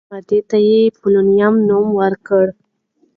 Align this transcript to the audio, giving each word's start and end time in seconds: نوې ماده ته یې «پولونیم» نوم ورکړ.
نوې 0.03 0.09
ماده 0.11 0.39
ته 0.49 0.57
یې 0.67 0.81
«پولونیم» 0.97 1.55
نوم 1.67 1.85
ورکړ. 1.99 2.45